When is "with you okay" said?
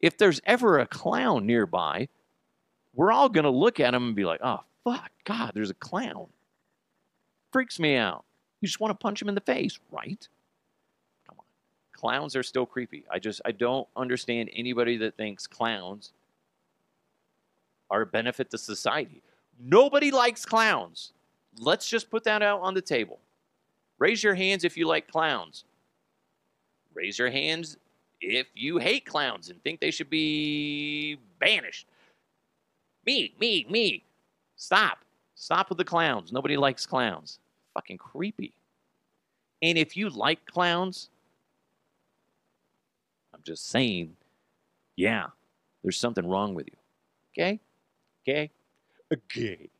46.54-47.60